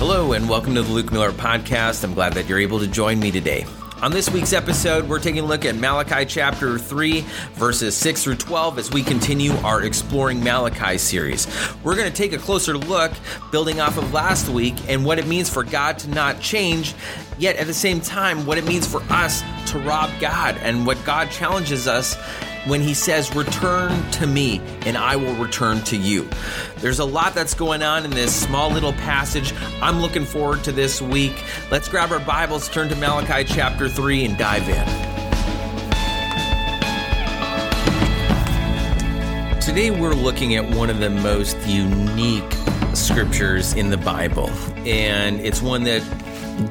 [0.00, 2.04] Hello, and welcome to the Luke Miller Podcast.
[2.04, 3.66] I'm glad that you're able to join me today.
[4.00, 7.20] On this week's episode, we're taking a look at Malachi chapter 3,
[7.52, 11.46] verses 6 through 12, as we continue our Exploring Malachi series.
[11.84, 13.12] We're going to take a closer look,
[13.52, 16.94] building off of last week, and what it means for God to not change,
[17.38, 20.96] yet at the same time, what it means for us to rob God, and what
[21.04, 22.16] God challenges us
[22.66, 26.28] when he says, Return to me, and I will return to you.
[26.76, 29.54] There's a lot that's going on in this small little passage.
[29.80, 31.42] I'm looking forward to this week.
[31.70, 35.10] Let's grab our Bibles, turn to Malachi chapter 3, and dive in.
[39.60, 42.52] Today, we're looking at one of the most unique
[42.94, 46.02] scriptures in the Bible, and it's one that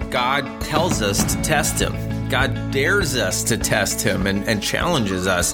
[0.10, 2.09] God tells us to test Him.
[2.30, 5.54] God dares us to test him and, and, challenges us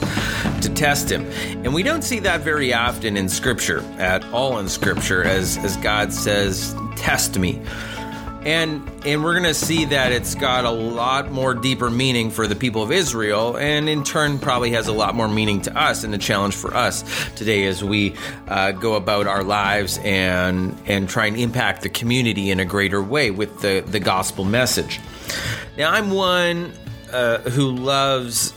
[0.61, 1.25] to test him.
[1.63, 5.77] And we don't see that very often in Scripture, at all in Scripture, as, as
[5.77, 7.61] God says, Test me.
[8.45, 12.45] And and we're going to see that it's got a lot more deeper meaning for
[12.45, 16.03] the people of Israel, and in turn probably has a lot more meaning to us
[16.03, 17.03] and a challenge for us
[17.35, 18.13] today as we
[18.47, 23.02] uh, go about our lives and and try and impact the community in a greater
[23.02, 25.00] way with the the gospel message.
[25.78, 26.73] Now, I'm one
[27.11, 28.53] uh, who loves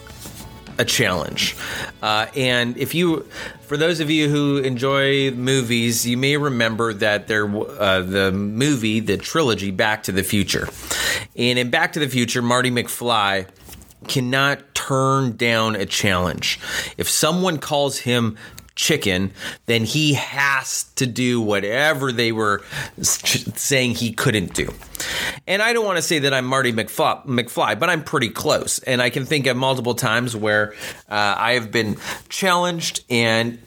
[0.79, 1.57] a challenge.
[2.03, 3.29] Uh, and if you,
[3.62, 9.01] for those of you who enjoy movies, you may remember that there, uh, the movie,
[9.01, 10.69] the trilogy, Back to the Future.
[11.37, 13.49] And in Back to the Future, Marty McFly
[14.06, 16.61] cannot turn down a challenge.
[16.97, 18.39] If someone calls him
[18.79, 19.33] chicken,
[19.67, 22.62] then he has to do whatever they were
[23.03, 24.73] saying he couldn't do.
[25.47, 28.79] And I don't want to say that I'm Marty McFly, but I'm pretty close.
[28.79, 30.75] And I can think of multiple times where
[31.11, 31.97] uh, I have been
[32.29, 33.59] challenged and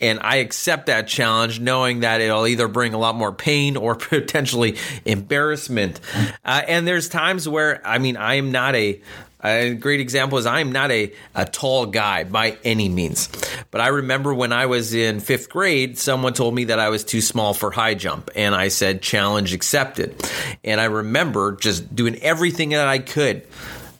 [0.00, 3.94] and I accept that challenge, knowing that it'll either bring a lot more pain or
[3.96, 6.00] potentially embarrassment.
[6.44, 9.00] Uh, and there's times where, I mean, I am not a
[9.44, 13.28] a great example is I'm not a, a tall guy by any means.
[13.70, 17.04] But I remember when I was in fifth grade, someone told me that I was
[17.04, 18.30] too small for high jump.
[18.34, 20.28] And I said, challenge accepted.
[20.64, 23.46] And I remember just doing everything that I could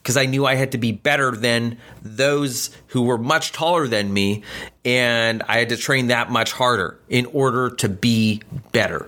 [0.03, 4.13] because I knew I had to be better than those who were much taller than
[4.13, 4.43] me.
[4.85, 8.41] And I had to train that much harder in order to be
[8.73, 9.07] better.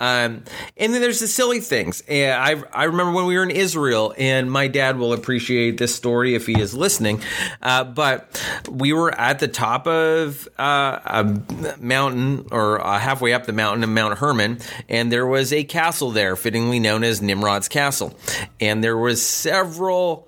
[0.00, 0.42] Um,
[0.76, 2.02] and then there's the silly things.
[2.08, 5.94] And I, I remember when we were in Israel, and my dad will appreciate this
[5.94, 7.22] story if he is listening.
[7.60, 13.46] Uh, but we were at the top of uh, a mountain, or uh, halfway up
[13.46, 14.58] the mountain of Mount Hermon,
[14.88, 18.18] and there was a castle there, fittingly known as Nimrod's Castle.
[18.60, 20.26] And there was several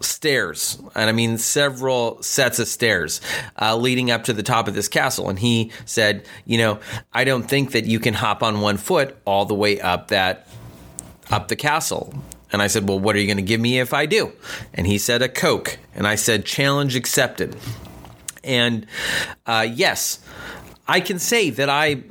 [0.00, 3.20] stairs, and I mean several sets of stairs
[3.60, 5.28] uh, leading up to the top of this castle.
[5.28, 6.80] And he said, You know,
[7.12, 10.48] I don't think that you can hop on one foot all the way up that
[11.30, 12.14] up the castle.
[12.52, 14.32] And I said, Well, what are you going to give me if I do?
[14.74, 15.78] And he said, A Coke.
[15.94, 17.56] And I said, Challenge accepted.
[18.42, 18.86] And
[19.46, 20.20] uh, yes,
[20.88, 22.02] I can say that I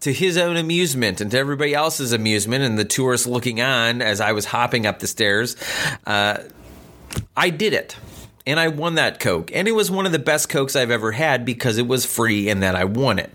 [0.00, 4.20] to his own amusement and to everybody else's amusement and the tourists looking on as
[4.20, 5.56] I was hopping up the stairs,
[6.06, 6.38] uh,
[7.36, 7.96] I did it.
[8.48, 9.50] And I won that Coke.
[9.52, 12.48] And it was one of the best Cokes I've ever had because it was free
[12.48, 13.32] and that I won it.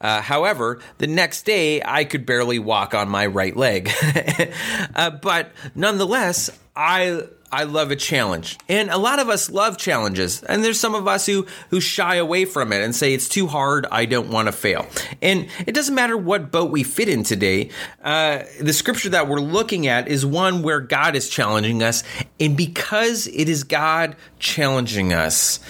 [0.00, 3.90] Uh, however, the next day, I could barely walk on my right leg.
[4.94, 8.58] uh, but nonetheless, I I love a challenge.
[8.68, 10.42] And a lot of us love challenges.
[10.42, 13.46] And there's some of us who who shy away from it and say it's too
[13.46, 14.86] hard, I don't want to fail.
[15.22, 17.70] And it doesn't matter what boat we fit in today.
[18.02, 22.02] Uh, the scripture that we're looking at is one where God is challenging us.
[22.40, 25.60] And because it is God challenging us,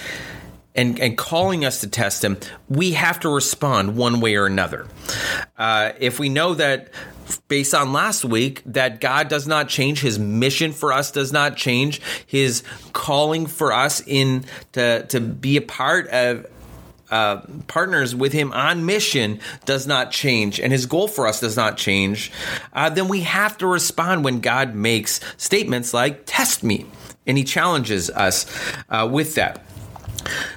[0.77, 2.37] and, and calling us to test him,
[2.69, 4.87] we have to respond one way or another.
[5.57, 6.91] Uh, if we know that
[7.49, 10.01] based on last week that God does not change.
[10.01, 12.01] His mission for us does not change.
[12.27, 16.47] His calling for us in to, to be a part of
[17.11, 21.57] uh, partners with him on mission does not change and his goal for us does
[21.57, 22.33] not change,
[22.73, 26.87] uh, then we have to respond when God makes statements like, test me.
[27.25, 28.47] And he challenges us
[28.89, 29.65] uh, with that.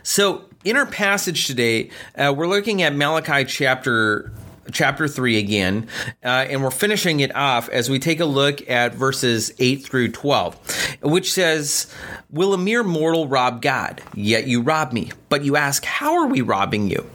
[0.03, 4.31] So, in our passage today, uh, we're looking at Malachi chapter
[4.71, 5.87] chapter 3 again,
[6.23, 10.11] uh, and we're finishing it off as we take a look at verses 8 through
[10.11, 11.93] 12, which says,
[12.29, 14.01] Will a mere mortal rob God?
[14.13, 15.11] Yet you rob me.
[15.29, 17.09] But you ask, How are we robbing you?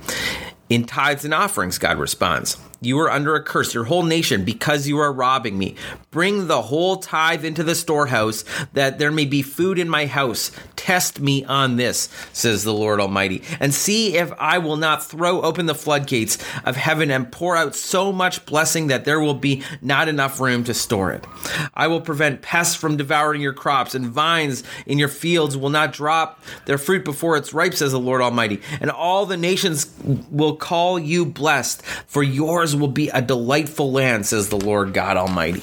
[0.69, 2.57] In tithes and offerings, God responds.
[2.81, 5.75] You are under a curse, your whole nation, because you are robbing me.
[6.11, 10.51] Bring the whole tithe into the storehouse, that there may be food in my house
[10.85, 15.41] Test me on this, says the Lord Almighty, and see if I will not throw
[15.41, 19.63] open the floodgates of heaven and pour out so much blessing that there will be
[19.81, 21.25] not enough room to store it.
[21.73, 25.95] I will prevent pests from devouring your crops, and vines in your fields will not
[25.95, 28.61] drop their fruit before it's ripe, says the Lord Almighty.
[28.79, 29.91] And all the nations
[30.31, 35.17] will call you blessed, for yours will be a delightful land, says the Lord God
[35.17, 35.63] Almighty.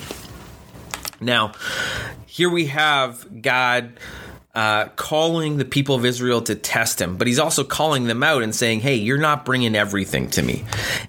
[1.19, 1.51] Now,
[2.25, 3.99] here we have God
[4.53, 8.43] uh, calling the people of Israel to test him, but he's also calling them out
[8.43, 10.65] and saying, "Hey, you're not bringing everything to me,"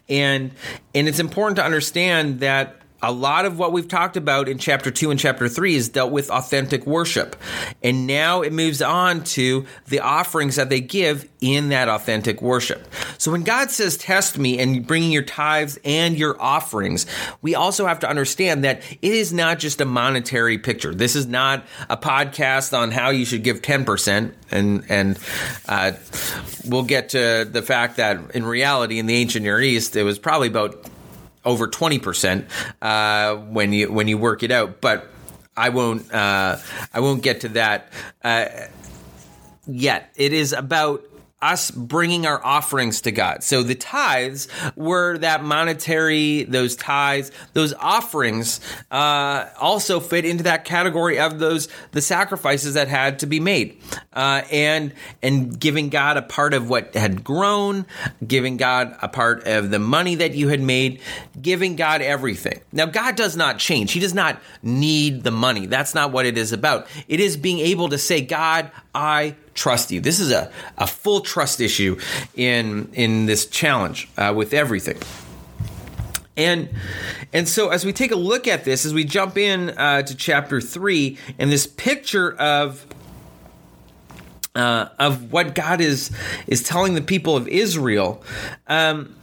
[0.08, 0.52] and
[0.94, 4.90] and it's important to understand that a lot of what we've talked about in chapter
[4.90, 7.34] 2 and chapter 3 is dealt with authentic worship.
[7.82, 12.86] And now it moves on to the offerings that they give in that authentic worship.
[13.18, 17.06] So when God says, Test me and bringing your tithes and your offerings,
[17.42, 20.94] we also have to understand that it is not just a monetary picture.
[20.94, 24.32] This is not a podcast on how you should give 10%.
[24.52, 25.18] And, and
[25.68, 25.92] uh,
[26.66, 30.18] we'll get to the fact that in reality, in the ancient Near East, it was
[30.18, 30.88] probably about
[31.44, 32.46] over 20%
[32.80, 35.08] uh, when you when you work it out but
[35.56, 36.58] I won't uh,
[36.94, 37.92] I won't get to that
[38.24, 38.46] uh,
[39.66, 40.10] yet.
[40.16, 41.04] It is about
[41.42, 43.42] us bringing our offerings to God.
[43.42, 48.60] So the tithes were that monetary, those tithes, those offerings
[48.90, 53.78] uh, also fit into that category of those the sacrifices that had to be made,
[54.12, 57.86] uh, and and giving God a part of what had grown,
[58.26, 61.00] giving God a part of the money that you had made,
[61.40, 62.60] giving God everything.
[62.70, 65.66] Now God does not change; He does not need the money.
[65.66, 66.86] That's not what it is about.
[67.08, 70.00] It is being able to say, God, I trust you.
[70.00, 71.98] This is a, a full trust issue
[72.34, 74.98] in in this challenge uh, with everything.
[76.36, 76.70] And
[77.32, 80.14] and so as we take a look at this, as we jump in uh, to
[80.16, 82.86] chapter three, and this picture of
[84.54, 86.10] uh, of what God is
[86.46, 88.22] is telling the people of Israel.
[88.66, 89.16] Um,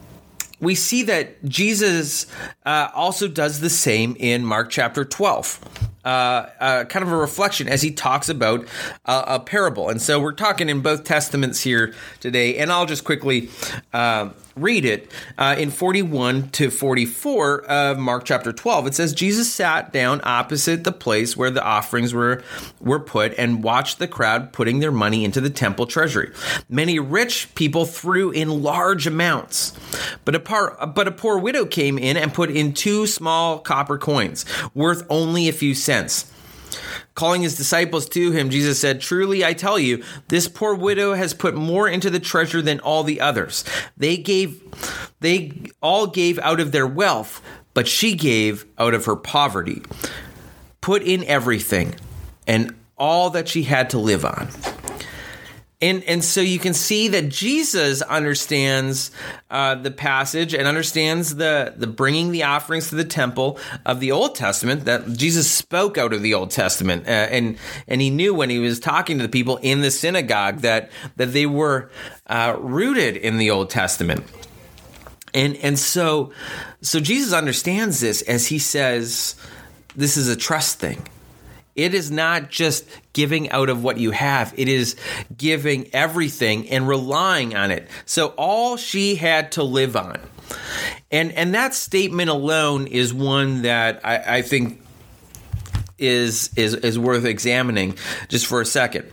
[0.62, 2.28] we see that Jesus
[2.66, 7.68] uh, also does the same in Mark chapter 12 uh, uh, kind of a reflection
[7.68, 8.66] as he talks about
[9.06, 9.90] uh, a parable.
[9.90, 13.50] And so we're talking in both testaments here today, and I'll just quickly
[13.94, 14.30] uh,
[14.62, 18.88] read it uh, in 41 to 44 of Mark chapter 12.
[18.88, 22.44] It says Jesus sat down opposite the place where the offerings were
[22.80, 26.32] were put and watched the crowd putting their money into the temple treasury.
[26.70, 29.78] Many rich people threw in large amounts,
[30.26, 33.98] but a par, but a poor widow came in and put in two small copper
[33.98, 36.32] coins worth only a few cents.
[37.20, 41.34] Calling his disciples to him, Jesus said, Truly I tell you, this poor widow has
[41.34, 43.66] put more into the treasure than all the others.
[43.98, 44.64] They gave,
[45.20, 45.52] they
[45.82, 47.42] all gave out of their wealth,
[47.74, 49.82] but she gave out of her poverty.
[50.80, 51.96] Put in everything
[52.48, 54.48] and all that she had to live on.
[55.82, 59.12] And and so you can see that Jesus understands
[59.50, 64.12] uh, the passage and understands the the bringing the offerings to the temple of the
[64.12, 64.84] Old Testament.
[64.84, 68.60] That Jesus spoke out of the Old Testament, uh, and and he knew when he
[68.60, 71.90] was talking to the people in the synagogue that that they were
[72.28, 74.26] uh, rooted in the Old Testament.
[75.34, 76.34] And and so
[76.82, 79.36] so Jesus understands this as he says,
[79.96, 81.08] this is a trust thing
[81.80, 84.98] it is not just giving out of what you have, it is
[85.38, 87.88] giving everything and relying on it.
[88.06, 90.20] So all she had to live on.
[91.10, 94.82] And and that statement alone is one that I, I think
[95.98, 99.06] is is is worth examining just for a second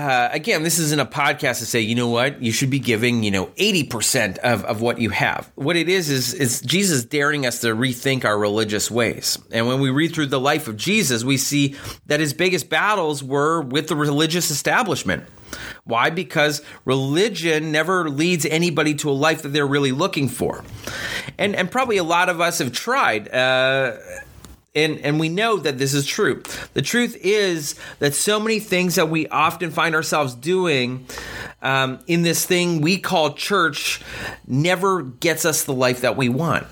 [0.00, 3.22] uh, again, this isn't a podcast to say, you know what, you should be giving,
[3.22, 5.50] you know, 80% of, of what you have.
[5.56, 9.38] What it is, is, is Jesus daring us to rethink our religious ways.
[9.50, 11.76] And when we read through the life of Jesus, we see
[12.06, 15.24] that his biggest battles were with the religious establishment.
[15.84, 16.08] Why?
[16.08, 20.64] Because religion never leads anybody to a life that they're really looking for.
[21.36, 23.28] And, and probably a lot of us have tried.
[23.28, 23.98] Uh,
[24.74, 26.42] and and we know that this is true.
[26.74, 31.06] The truth is that so many things that we often find ourselves doing
[31.62, 34.00] um, in this thing we call church
[34.46, 36.66] never gets us the life that we want.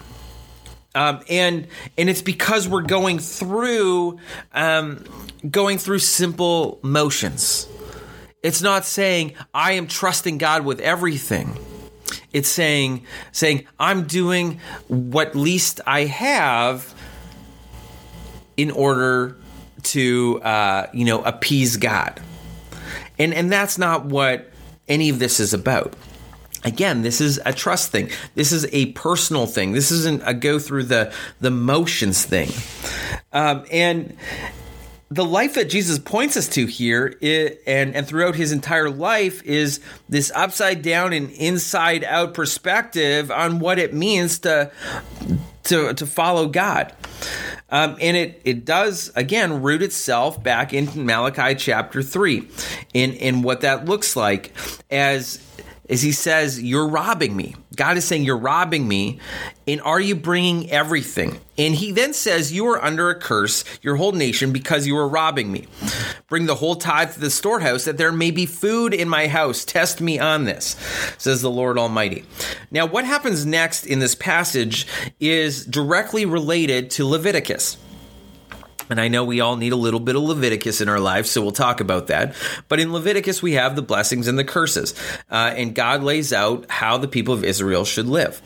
[0.95, 4.19] Um, and and it's because we're going through
[4.53, 5.05] um,
[5.49, 7.69] going through simple motions.
[8.43, 11.59] It's not saying I am trusting God with everything.
[12.33, 16.95] It's saying saying I'm doing what least I have
[18.59, 19.37] in order
[19.83, 22.21] to uh, you know appease God.
[23.19, 24.51] And and that's not what
[24.87, 25.95] any of this is about.
[26.65, 28.11] Again, this is a trust thing.
[28.35, 29.73] This is a personal thing.
[29.73, 32.51] This isn't a go through the the motions thing.
[33.33, 34.17] Um, and
[35.11, 37.17] the life that Jesus points us to here
[37.67, 43.59] and, and throughout his entire life is this upside down and inside out perspective on
[43.59, 44.71] what it means to
[45.69, 46.93] to, to follow God.
[47.71, 52.49] Um, and it, it does, again, root itself back in Malachi chapter 3
[52.95, 54.53] in, in what that looks like
[54.91, 55.45] as
[55.89, 57.57] is he says, You're robbing me.
[57.75, 59.19] God is saying, You're robbing me.
[59.67, 61.41] And are you bringing everything?
[61.57, 65.09] And he then says, You are under a curse, your whole nation, because you are
[65.09, 65.67] robbing me.
[66.29, 69.65] Bring the whole tithe to the storehouse, that there may be food in my house.
[69.65, 70.77] Test me on this,
[71.19, 72.25] says the Lord Almighty.
[72.71, 74.87] Now, what happens next in this passage
[75.19, 77.79] is directly related to Leviticus.
[78.91, 81.43] And I know we all need a little bit of Leviticus in our lives, so
[81.43, 82.35] we'll talk about that.
[82.69, 84.95] But in Leviticus, we have the blessings and the curses.
[85.31, 88.41] Uh, and God lays out how the people of Israel should live.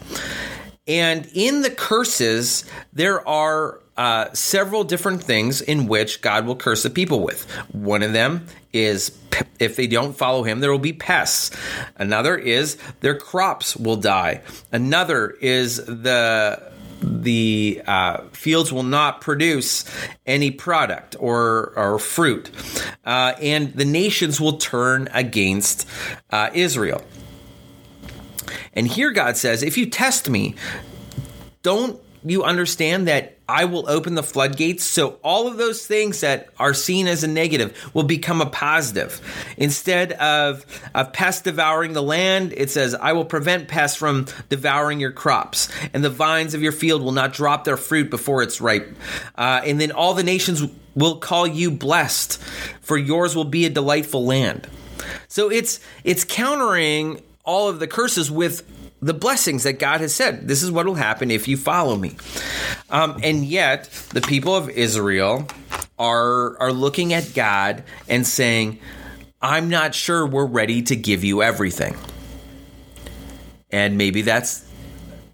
[0.86, 6.82] And in the curses, there are uh, several different things in which God will curse
[6.82, 7.44] the people with.
[7.72, 9.16] One of them is
[9.58, 11.50] if they don't follow him, there will be pests.
[11.96, 14.42] Another is their crops will die.
[14.72, 16.71] Another is the
[17.02, 19.84] the uh, fields will not produce
[20.26, 22.50] any product or, or fruit,
[23.04, 25.88] uh, and the nations will turn against
[26.30, 27.02] uh, Israel.
[28.74, 30.54] And here God says, if you test me,
[31.62, 36.48] don't you understand that I will open the floodgates so all of those things that
[36.58, 39.20] are seen as a negative will become a positive.
[39.56, 40.64] Instead of,
[40.94, 45.68] of pest devouring the land, it says, I will prevent pests from devouring your crops,
[45.92, 48.96] and the vines of your field will not drop their fruit before it's ripe.
[49.34, 50.62] Uh, and then all the nations
[50.94, 52.40] will call you blessed,
[52.80, 54.68] for yours will be a delightful land.
[55.28, 58.62] So it's it's countering all of the curses with
[59.02, 60.46] the blessings that God has said.
[60.46, 62.16] This is what will happen if you follow me.
[62.88, 65.48] Um, and yet, the people of Israel
[65.98, 68.78] are are looking at God and saying,
[69.42, 71.96] "I'm not sure we're ready to give you everything."
[73.70, 74.64] And maybe that's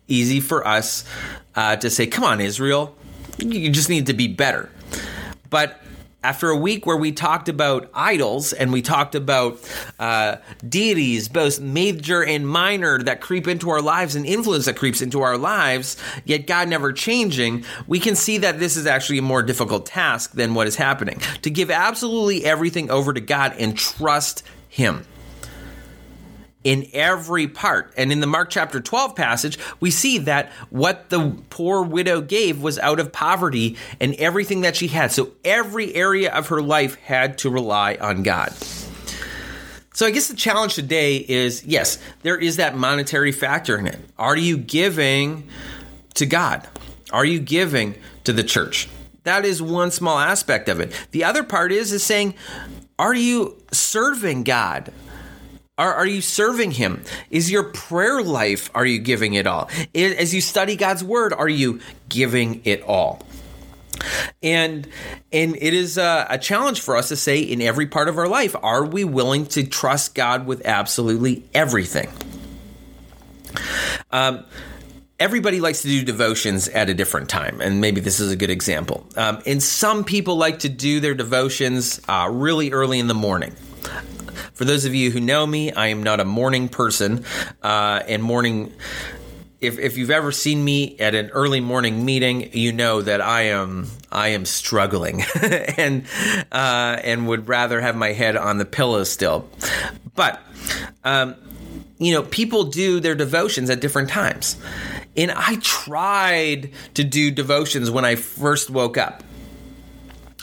[0.06, 1.04] easy for us
[1.54, 2.96] uh, to say, "Come on, Israel,
[3.38, 4.70] you just need to be better."
[5.50, 5.80] But
[6.22, 9.58] after a week where we talked about idols and we talked about
[10.00, 10.37] uh,
[10.68, 15.22] deities, both major and minor, that creep into our lives and influence that creeps into
[15.22, 19.42] our lives, yet God never changing, we can see that this is actually a more
[19.42, 21.20] difficult task than what is happening.
[21.42, 25.04] To give absolutely everything over to God and trust Him
[26.68, 27.94] in every part.
[27.96, 32.60] And in the Mark chapter 12 passage, we see that what the poor widow gave
[32.60, 35.10] was out of poverty and everything that she had.
[35.10, 38.52] So every area of her life had to rely on God.
[39.94, 43.98] So I guess the challenge today is yes, there is that monetary factor in it.
[44.18, 45.48] Are you giving
[46.16, 46.68] to God?
[47.10, 47.94] Are you giving
[48.25, 48.90] to the church?
[49.25, 50.92] That is one small aspect of it.
[51.12, 52.34] The other part is is saying,
[52.98, 54.92] are you serving God?
[55.78, 57.04] Are, are you serving Him?
[57.30, 59.70] Is your prayer life, are you giving it all?
[59.94, 63.23] As you study God's Word, are you giving it all?
[64.42, 64.87] And
[65.32, 68.28] and it is a, a, challenge for us to say in every part of our
[68.28, 72.08] life, are we willing to trust God with absolutely everything?
[74.12, 74.44] Um,
[75.18, 78.50] everybody likes to do devotions at a different time, and maybe this is a good
[78.50, 79.04] example.
[79.16, 83.56] Um, and some people like to do their devotions uh, really early in the morning.
[84.58, 87.24] For those of you who know me, I am not a morning person,
[87.62, 88.72] uh, and morning.
[89.60, 93.42] If, if you've ever seen me at an early morning meeting, you know that I
[93.42, 95.22] am I am struggling
[95.76, 96.06] and
[96.50, 99.48] uh, and would rather have my head on the pillow still.
[100.16, 100.40] But
[101.04, 101.36] um,
[101.98, 104.56] you know, people do their devotions at different times,
[105.16, 109.22] and I tried to do devotions when I first woke up.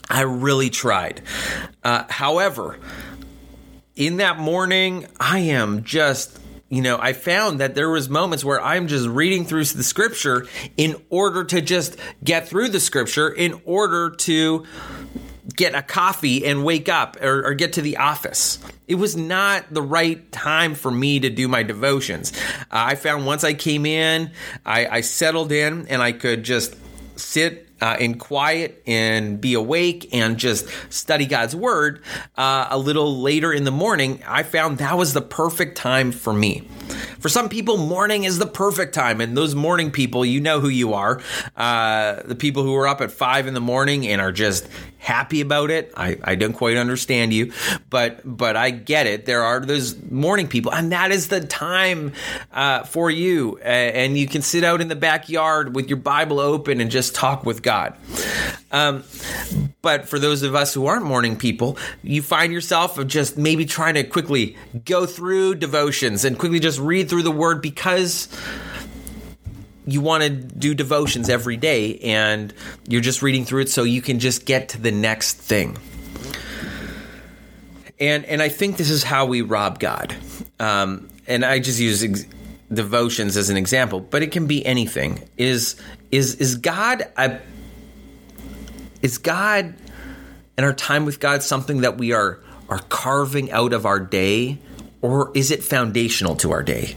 [0.10, 1.22] I really tried.
[1.84, 2.80] Uh, however,
[3.96, 8.60] in that morning, I am just you know i found that there was moments where
[8.60, 10.48] i'm just reading through the scripture
[10.78, 14.66] in order to just get through the scripture in order to
[15.56, 18.58] get a coffee and wake up or, or, get to the office.
[18.88, 22.34] It was not the right time for me to do my devotions.
[22.62, 24.32] Uh, i found once i came in
[24.66, 26.76] I, I settled in and i could just
[27.16, 32.02] sit uh, in quiet and be awake and just study God's word
[32.38, 36.34] uh, a little later in the morning, I found that was the perfect time for
[36.34, 36.68] me.
[37.20, 40.70] For some people, morning is the perfect time, and those morning people, you know who
[40.70, 41.22] you are.
[41.58, 44.68] Uh, the people who are up at five in the morning and are just
[45.06, 45.94] happy about it.
[45.96, 47.54] I, I don't quite understand you,
[47.90, 49.26] but but I get it.
[49.26, 52.14] There are those morning people, and that is the time
[52.52, 53.58] uh, for you.
[53.60, 57.46] and you can sit out in the backyard with your Bible open and just talk
[57.46, 57.94] with God.
[58.72, 59.04] Um,
[59.82, 63.66] But for those of us who aren't morning people, you find yourself of just maybe
[63.66, 68.28] trying to quickly go through devotions and quickly just read through the word because
[69.88, 72.54] you want to do devotions every day and
[72.88, 75.78] you're just reading through it so you can just get to the next thing.
[78.00, 80.16] And and I think this is how we rob God.
[80.60, 82.26] Um, and I just use ex-
[82.72, 85.28] devotions as an example, but it can be anything.
[85.38, 85.76] Is
[86.12, 87.40] is is God a,
[89.02, 89.76] is God
[90.58, 92.40] and our time with God something that we are
[92.70, 94.58] are carving out of our day,
[95.02, 96.96] or is it foundational to our day?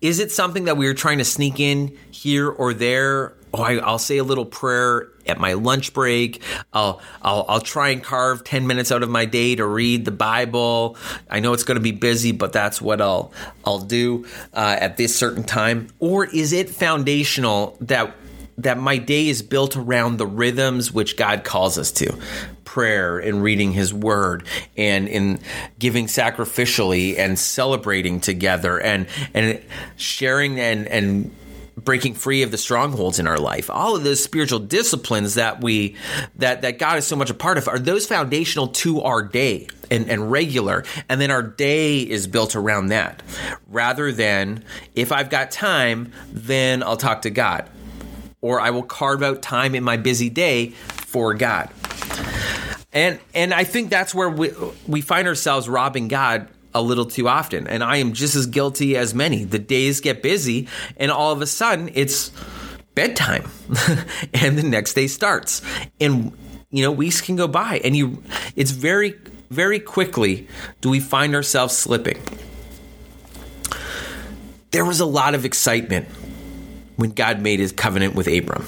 [0.00, 3.34] Is it something that we are trying to sneak in here or there?
[3.52, 6.42] Oh, I, will say a little prayer at my lunch break.
[6.72, 10.10] I'll, I'll I'll try and carve ten minutes out of my day to read the
[10.10, 10.96] Bible.
[11.30, 13.32] I know it's going to be busy, but that's what I'll
[13.64, 15.88] I'll do uh, at this certain time.
[16.00, 18.16] Or is it foundational that
[18.58, 22.18] that my day is built around the rhythms which God calls us to?
[22.74, 24.44] Prayer and reading his word
[24.76, 25.38] and in
[25.78, 29.62] giving sacrificially and celebrating together and and
[29.94, 31.32] sharing and and
[31.76, 33.70] breaking free of the strongholds in our life.
[33.70, 35.94] All of those spiritual disciplines that we
[36.34, 39.68] that that god is so much a part of are those foundational to our day
[39.88, 43.22] and, and regular and then our day is built around that.
[43.68, 44.64] Rather than
[44.96, 47.70] if i've got time then i'll talk to god
[48.40, 51.70] or i will carve out time in my busy day for god
[52.94, 54.52] and and I think that's where we
[54.86, 57.66] we find ourselves robbing God a little too often.
[57.66, 59.44] And I am just as guilty as many.
[59.44, 62.30] The days get busy and all of a sudden it's
[62.94, 63.48] bedtime
[64.34, 65.60] and the next day starts.
[66.00, 66.32] And
[66.70, 68.22] you know, weeks can go by and you
[68.56, 69.18] it's very
[69.50, 70.48] very quickly
[70.80, 72.20] do we find ourselves slipping.
[74.70, 76.08] There was a lot of excitement
[76.96, 78.66] when God made his covenant with Abram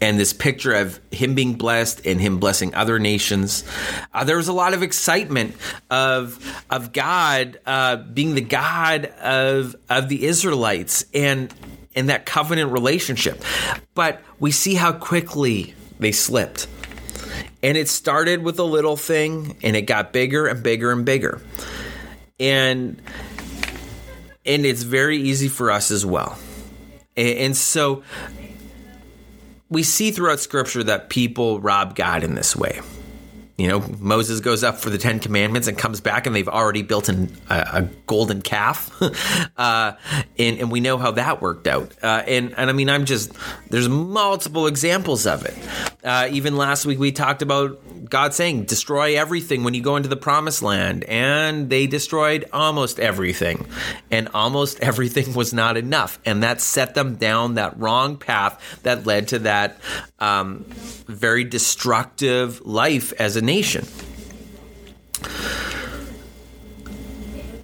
[0.00, 3.64] and this picture of him being blessed and him blessing other nations.
[4.12, 5.56] Uh, there was a lot of excitement
[5.90, 11.52] of of God uh, being the God of of the Israelites and
[11.94, 13.42] and that covenant relationship.
[13.94, 16.68] But we see how quickly they slipped.
[17.62, 21.40] And it started with a little thing and it got bigger and bigger and bigger.
[22.38, 23.00] And
[24.44, 26.38] and it's very easy for us as well.
[27.16, 28.04] And, and so
[29.68, 32.80] we see throughout scripture that people rob God in this way.
[33.56, 36.82] You know, Moses goes up for the Ten Commandments and comes back, and they've already
[36.82, 38.90] built an, a, a, golden calf,
[39.56, 39.92] uh,
[40.38, 41.92] and, and, we know how that worked out.
[42.02, 43.32] Uh, and and I mean, I'm just
[43.70, 45.56] there's multiple examples of it.
[46.04, 50.08] Uh, even last week we talked about God saying, destroy everything when you go into
[50.08, 51.04] the promised land.
[51.04, 53.66] And they destroyed almost everything.
[54.10, 56.18] And almost everything was not enough.
[56.24, 59.78] And that set them down that wrong path that led to that
[60.18, 60.64] um,
[61.06, 63.86] very destructive life as a nation.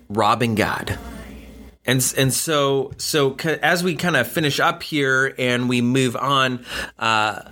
[0.09, 0.99] Robbing God
[1.85, 6.65] and and so so as we kind of finish up here and we move on
[6.99, 7.43] uh,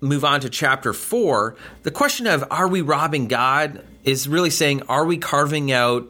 [0.00, 4.82] move on to chapter four the question of are we robbing god is really saying
[4.88, 6.08] are we carving out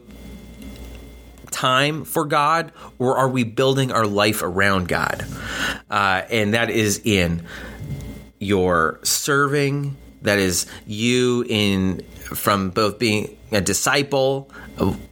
[1.51, 5.25] time for god or are we building our life around god
[5.91, 7.45] uh, and that is in
[8.39, 14.49] your serving that is you in from both being a disciple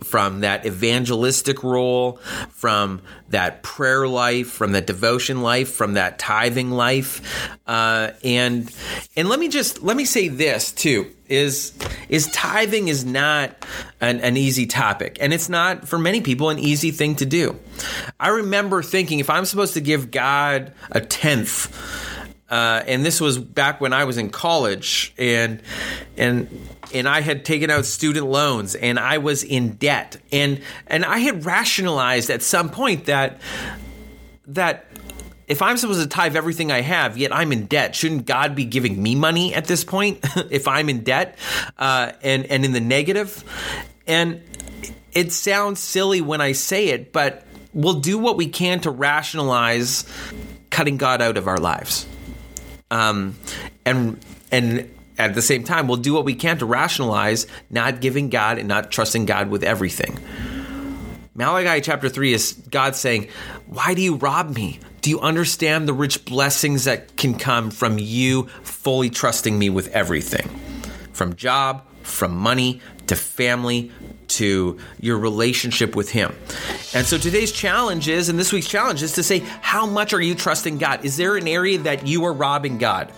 [0.03, 2.17] from that evangelistic role,
[2.51, 8.71] from that prayer life, from that devotion life, from that tithing life, uh, and
[9.15, 11.73] and let me just let me say this too is
[12.07, 13.65] is tithing is not
[13.99, 17.59] an, an easy topic, and it's not for many people an easy thing to do.
[18.19, 22.05] I remember thinking if I'm supposed to give God a tenth.
[22.49, 25.61] Uh, and this was back when I was in college, and
[26.17, 26.49] and
[26.93, 31.19] and I had taken out student loans and I was in debt and and I
[31.19, 33.41] had rationalized at some point that
[34.47, 34.85] that
[35.47, 38.65] if I'm supposed to tithe everything I have, yet I'm in debt, shouldn't God be
[38.65, 41.37] giving me money at this point if I'm in debt
[41.77, 43.43] uh, and and in the negative?
[44.05, 44.41] And
[45.13, 50.05] it sounds silly when I say it, but we'll do what we can to rationalize
[50.69, 52.05] cutting God out of our lives.
[52.91, 53.35] Um,
[53.85, 54.19] and
[54.51, 58.57] and at the same time, we'll do what we can to rationalize not giving God
[58.59, 60.19] and not trusting God with everything.
[61.33, 63.27] Malachi chapter 3 is God saying,
[63.67, 64.79] Why do you rob me?
[65.01, 69.87] Do you understand the rich blessings that can come from you fully trusting me with
[69.89, 70.47] everything?
[71.13, 73.91] From job, from money, to family,
[74.27, 76.35] to your relationship with Him.
[76.93, 80.21] And so today's challenge is, and this week's challenge is to say, how much are
[80.21, 81.05] you trusting God?
[81.05, 83.11] Is there an area that you are robbing God?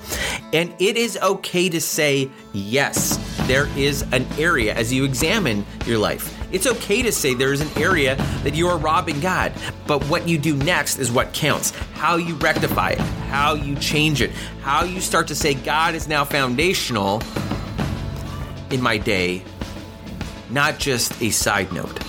[0.53, 3.17] And it is okay to say, yes,
[3.47, 6.35] there is an area as you examine your life.
[6.51, 9.53] It's okay to say there is an area that you are robbing God,
[9.85, 11.71] but what you do next is what counts.
[11.93, 16.07] How you rectify it, how you change it, how you start to say, God is
[16.07, 17.21] now foundational
[18.71, 19.43] in my day,
[20.49, 21.99] not just a side note.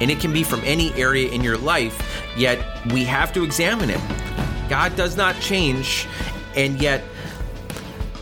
[0.00, 2.58] And it can be from any area in your life, yet
[2.92, 4.00] we have to examine it.
[4.68, 6.06] God does not change,
[6.54, 7.02] and yet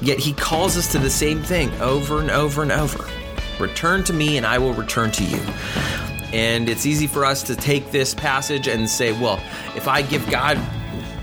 [0.00, 3.08] yet he calls us to the same thing over and over and over.
[3.58, 5.40] Return to me, and I will return to you.
[6.32, 9.40] And it's easy for us to take this passage and say, well,
[9.74, 10.58] if I give God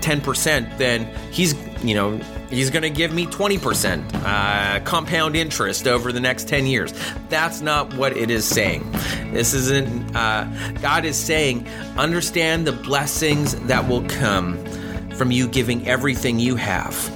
[0.00, 2.16] 10%, then he's, you know,
[2.50, 6.92] he's going to give me 20% uh, compound interest over the next 10 years.
[7.28, 8.90] That's not what it is saying.
[9.32, 10.44] This isn't, uh,
[10.80, 14.64] God is saying, understand the blessings that will come
[15.10, 17.10] from you giving everything you have.